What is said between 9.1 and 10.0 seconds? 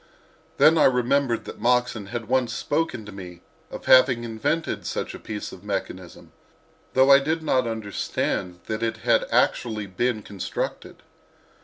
actually